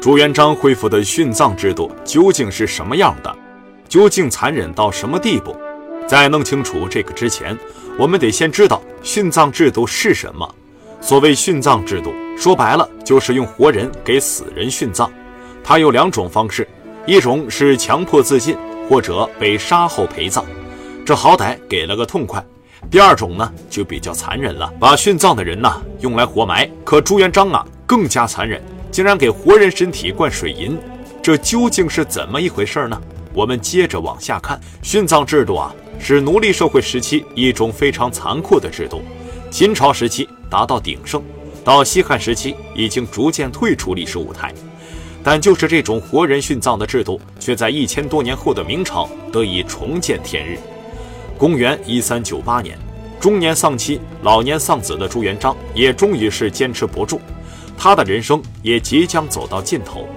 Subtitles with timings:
[0.00, 3.36] 朱元璋恢复的殉葬制度究竟是什么样的？
[3.88, 5.56] 究竟残忍到什么地步？
[6.06, 7.58] 在弄清楚这个之前，
[7.98, 10.54] 我们得先知道殉葬制度是什么。
[11.00, 15.10] 所谓殉葬制度，说白了就是用活人给死人殉葬。
[15.64, 16.66] 它有两种方式，
[17.04, 18.56] 一种是强迫自尽，
[18.88, 20.44] 或者被杀后陪葬，
[21.04, 22.42] 这好歹给了个痛快。
[22.88, 26.70] 第二种呢，就比较残忍了，把殉葬的人呐用来活埋。
[26.84, 30.78] 可朱元璋啊更加残忍，竟然给活人身体灌水银，
[31.22, 33.00] 这究竟是怎么一回事呢？
[33.34, 39.02] 我们接着往下看，殉葬制度啊是奴隶社会时期一种非常残酷的制度，
[39.50, 41.22] 秦朝时期达到鼎盛，
[41.62, 44.52] 到西汉时期已经逐渐退出历史舞台。
[45.22, 50.58] 但就是这种活人殉葬的制度，却在一千多年后的明朝得以重见天日。
[51.36, 52.78] 公元一三九八年，
[53.20, 57.20] 中年丧妻、老年丧子的朱元璋也终于是坚持不住，
[57.78, 60.08] 他的人生也即将走到尽头。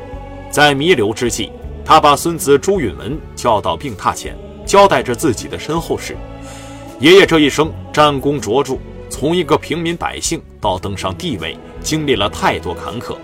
[0.49, 1.51] 在弥留之际，
[1.85, 6.17] 他把孙子朱允文叫到病榻前，交代着自己的身后事。
[6.99, 8.77] 爷爷这一生战功卓著，
[9.09, 13.15] 从一个平民百姓到登上帝位，经历了太多坎坷。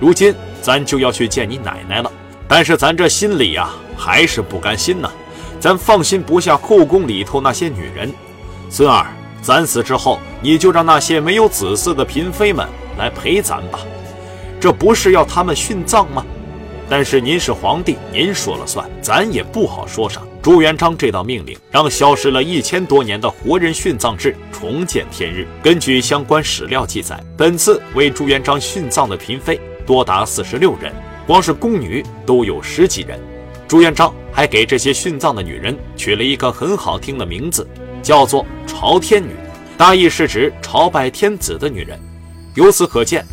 [0.00, 2.10] 如今咱就要去见你奶奶了，
[2.46, 5.10] 但是咱这心里呀，还是不甘心呐。
[5.60, 8.12] 咱放心不下后宫里头那些女人，
[8.70, 9.06] 孙儿，
[9.42, 12.64] 咱死之后，你就让那些没有子嗣的嫔妃们
[12.98, 13.78] 来陪咱吧，
[14.60, 16.26] 这不是要他们殉葬吗？
[16.90, 20.22] 但是您是皇帝，您说了算，咱也不好说啥。
[20.40, 25.46] 朱元璋这道命令，让消失了一千多年的活人殉葬制重见天日。
[25.62, 30.90] 根据相关史料记载，本次为朱元璋殉葬的嫔妃多达四十六人，
[31.26, 33.20] 光是宫女都有十几人。
[33.66, 37.68] 朱元璋还给这些殉葬的女人取了一个很好听的名字，
[38.02, 39.32] 叫做“朝天女”，
[39.76, 42.00] 大意是指朝拜天子的女人。
[42.58, 43.24] 由此可见，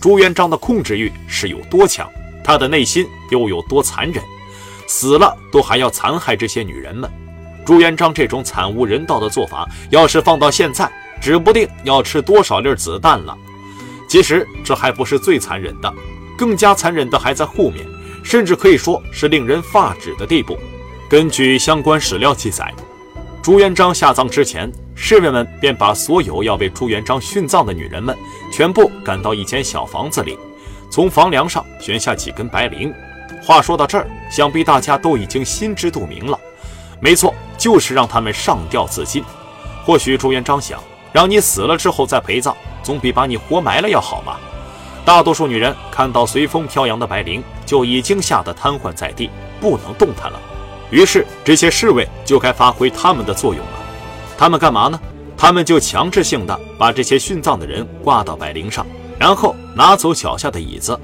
[0.00, 2.10] 朱元璋的控制欲是有多强，
[2.42, 4.20] 他的内心又有多残忍，
[4.88, 7.08] 死了都还要残害这些女人们。
[7.64, 10.90] 朱元璋这种惨无人道的做法，要是放到现在，
[11.20, 13.38] 指不定要吃多少粒子弹了。
[14.08, 15.94] 其实这还不是最残忍的，
[16.36, 17.86] 更加残忍的还在后面。
[18.24, 20.58] 甚至可以说是令人发指的地步。
[21.08, 22.72] 根据相关史料记载，
[23.40, 24.72] 朱元璋下葬之前，
[25.04, 28.16] 侍卫们便把所有要为朱元璋殉葬的女人们
[28.52, 30.38] 全部赶到一间小房子里，
[30.88, 32.94] 从房梁上悬下几根白绫。
[33.42, 36.38] 话说到这儿，想必大家都已经心知肚明了。
[37.00, 39.24] 没错，就是让他们上吊自尽。
[39.84, 40.80] 或许朱元璋想，
[41.12, 44.38] 让你死了之后再陪葬，总比把你活埋了要好吧。
[45.04, 49.28] 大多数女人看到随风飘扬的白绫，就已经吓得瘫痪在地，
[49.60, 50.40] 不能动弹了。
[50.90, 53.81] 于是这些侍卫就该发挥他们的作用了。
[54.36, 55.00] 他们干嘛呢？
[55.36, 58.86] 他们就强制性的把这些殉葬的人挂到白绫上，
[59.18, 60.98] 然后拿走脚下的椅子。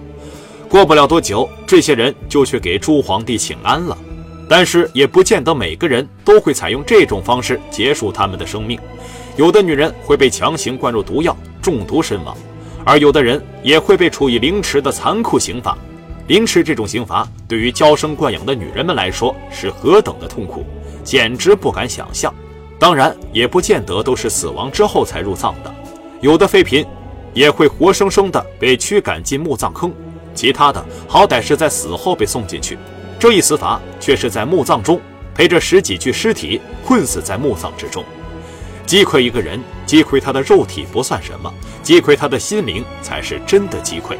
[0.68, 3.96] 过不了多久，这些人就去给朱皇帝请安了。
[4.48, 8.78] 但是也不见得每个人都会采用这种方式结束他们的生命，
[9.36, 12.36] 有的女人会被强行灌入毒药，中毒身亡。
[12.84, 15.76] 而有的人也会被处以凌迟的残酷刑罚，
[16.28, 20.64] 凌迟这种刑罚对于娇生惯养的女人们来说是何等的痛苦，
[21.04, 22.32] 简直不敢想象。
[22.78, 25.74] 当然，也不见得都是死亡之后才入葬的，
[26.20, 26.86] 有的妃嫔
[27.34, 29.92] 也会活生生的被驱赶进墓葬坑，
[30.32, 32.78] 其他的好歹是在死后被送进去，
[33.18, 35.00] 这一死法却是在墓葬中
[35.34, 38.04] 陪着十几具尸体困死在墓葬之中。
[38.86, 41.52] 击溃一个人，击溃他的肉体不算什么，
[41.82, 44.16] 击溃他的心灵才是真的击溃。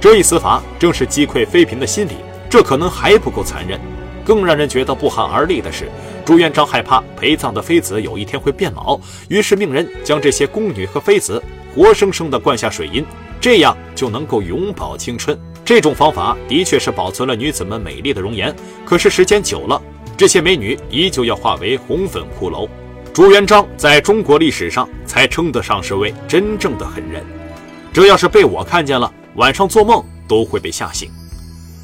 [0.00, 2.12] 这一死法正是击溃妃嫔的心理，
[2.48, 3.78] 这可能还不够残忍。
[4.24, 5.88] 更让人觉得不寒而栗的是，
[6.24, 8.98] 朱元璋害怕陪葬的妃子有一天会变老，
[9.28, 11.42] 于是命人将这些宫女和妃子
[11.74, 13.04] 活生生地灌下水银，
[13.40, 15.38] 这样就能够永葆青春。
[15.64, 18.54] 这种方法的确是保存了女子们美丽的容颜，
[18.84, 19.80] 可是时间久了，
[20.16, 22.68] 这些美女依旧要化为红粉骷髅。
[23.12, 27.24] 朱元璋在中国历史上才称得上是位真正的狠人，
[27.92, 31.10] 这要是被我看见了，晚上做梦都会被吓醒。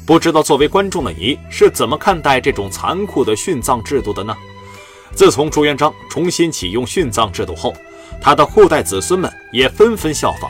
[0.07, 4.33] 不知道作为观众的你是怎么看待这种残酷的殉葬制度的呢？
[5.13, 7.73] 自从朱元璋重新启用殉葬制度后，
[8.21, 10.49] 他的后代子孙们也纷纷效仿。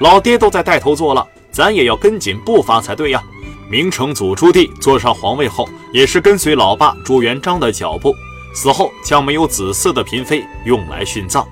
[0.00, 3.22] 老爹都在带头做了，咱也要跟紧步伐才对呀。
[3.70, 8.14] 明成祖朱棣坐上皇位后，也是跟随老爸朱元璋的脚步。
[8.54, 11.48] 死后将没有子嗣的嫔妃用来殉葬。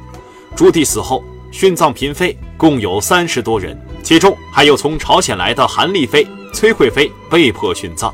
[0.54, 8.12] 朱棣死后，殉葬嫔妃共有三十多人，其中还有从朝鲜来的韩丽妃、崔惠妃被迫殉葬。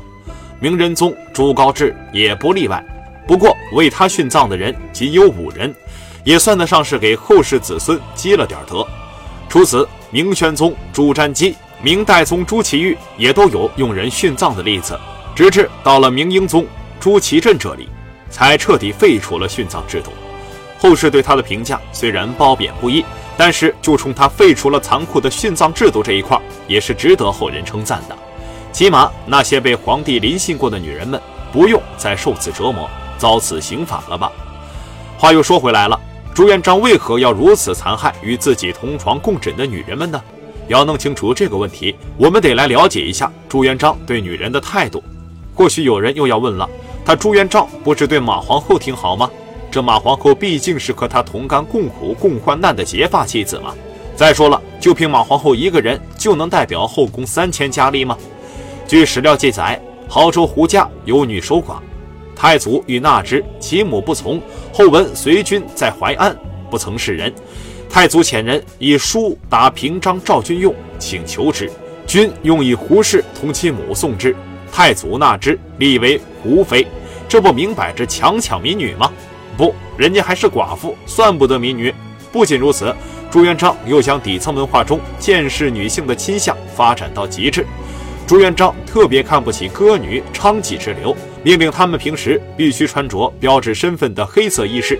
[0.59, 2.83] 明仁宗朱高炽也不例外，
[3.27, 5.73] 不过为他殉葬的人仅有五人，
[6.23, 8.87] 也算得上是给后世子孙积了点德。
[9.49, 14.97] 除此，明宣宗朱瞻基明代宗朱祁钰也都有用人殉葬的例子，
[15.35, 16.65] 直至到了明英宗
[16.99, 17.89] 朱祁镇这里，
[18.29, 20.11] 才彻底废除了殉葬制度。
[20.77, 23.03] 后世对他的评价虽然褒贬不一，
[23.37, 28.15] 但是就冲他废除了残酷的殉葬制度这一块，也是值得后人称赞的。
[28.71, 31.21] 起码那些被皇帝临幸过的女人们，
[31.51, 34.31] 不用再受此折磨，遭此刑罚了吧？
[35.17, 35.99] 话又说回来了，
[36.33, 40.21] 朱元璋为何要如此残害与自己同床共枕的女人们呢？
[40.67, 45.03] 要弄清楚这个问题，我们得来了解一下朱元璋对女人的态度。
[45.53, 46.69] 或许有人又要问了：
[47.05, 49.29] 他朱元璋不是对马皇后挺好吗？
[49.75, 53.75] 这马皇后毕竟是和他同甘共苦、共患难的结发妻子嘛。
[54.15, 58.17] 再说了，就凭马皇后一个人就能代表后宫三千佳丽吗？
[58.87, 59.77] 据史料记载，
[60.07, 61.73] 亳州胡家有女守寡，
[62.37, 64.41] 太祖欲纳之，其母不从。
[64.71, 66.33] 后闻随军在淮安，
[66.71, 67.29] 不曾是人。
[67.89, 71.69] 太祖遣人以书答平章赵君用，请求之。
[72.07, 74.33] 君用以胡氏同其母送之，
[74.71, 76.87] 太祖纳之，立为胡妃。
[77.27, 79.11] 这不明摆着强抢民女吗？
[79.57, 81.93] 不，人家还是寡妇，算不得民女。
[82.31, 82.93] 不仅如此，
[83.31, 87.65] 朱元璋又将底层文化中见识女性的倾向发展到极致。
[88.27, 94.99] 朱元璋特别看不起歌女娼妓之流，命令他们平时必须穿着标志身份的黑色衣饰。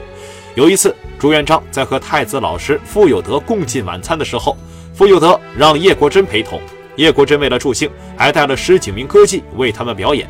[0.54, 4.56] 有一次，朱元璋在和太子老师傅有德共进晚餐的时候，
[4.94, 6.62] 傅有德让叶国珍陪同。
[6.96, 10.30] 叶国珍为了助兴，还带了十几名歌妓为他们表演。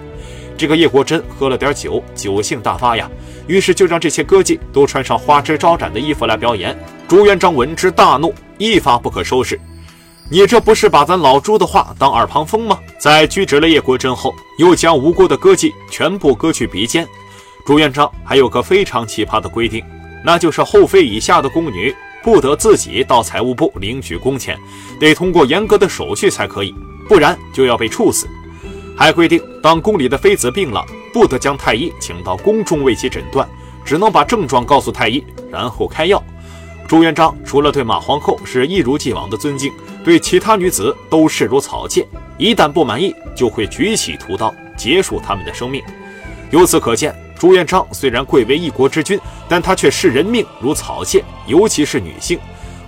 [0.57, 3.09] 这个叶国珍喝了点酒，酒性大发呀，
[3.47, 6.77] 于是就让这些歌妓都穿上花枝招展的衣服来表演。
[7.07, 9.59] 朱元璋闻之大怒，一发不可收拾
[10.31, 17.07] ：“你这不是把咱老朱的话当耳旁风吗？”在拘止了叶国珍后，又将无辜的歌妓全部割去鼻尖。
[17.65, 19.83] 朱元璋还有个非常奇葩的规定。
[20.23, 24.57] 那就是后妃以下的宫女不得自己到财务部领取工钱，
[24.99, 26.73] 得通过严格的手续才可以，
[27.07, 28.27] 不然就要被处死。
[28.95, 33.47] 还规定，当宫里的妃子病了，不得将太医请到宫中为其诊断，
[33.83, 36.23] 只能把症状告诉太医，然后开药。
[36.87, 42.07] 朱元璋除了对马皇后是一如既往的尊敬，对其他女子都视如草芥，
[42.37, 45.83] 一旦不满意，就会举起屠刀结束他们的生命。
[46.51, 47.13] 由此可见。
[47.37, 49.19] 朱元璋虽然贵为一国之君，
[49.49, 52.39] 但他却视人命如草芥，尤其是女性。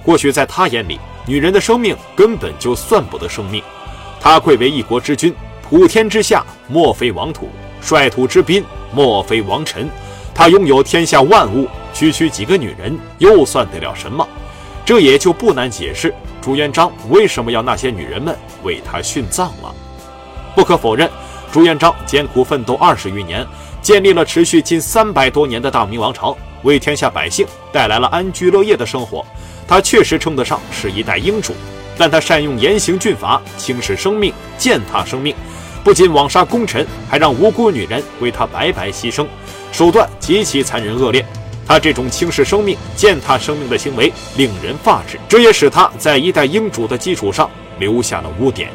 [0.04, 3.62] 或许在他眼里，女人的生命根本就算不得生命。
[4.22, 5.36] 他贵为一国之君，
[5.70, 7.50] 普天之下莫非王土，
[7.82, 9.90] 率土之滨莫非王臣。
[10.34, 14.26] 他拥有天下万物，区区几个女人又算得了什么？
[14.86, 18.34] 这也就不难解释朱元璋为什么要那些女人们
[18.64, 19.76] 为他殉葬了。
[20.56, 21.10] 不可否认，
[21.52, 23.46] 朱元璋艰苦奋斗二十余年。
[23.80, 29.26] 建立了持续近三百多年的大明王朝，为天下百姓带来了安居乐业的生活。
[29.68, 31.54] 他确实称得上是一代英主，
[31.98, 35.34] 但他善用严刑峻法，轻视生命，践踏生命，
[35.84, 39.26] 不仅枉杀功臣，还让无辜女人为他白白牺牲，
[39.72, 41.26] 手段极其残忍恶劣。
[41.66, 48.70] 他这种轻视生命、践踏生命的行为令人发指，这也使他在一代英主的基础上留下了污点。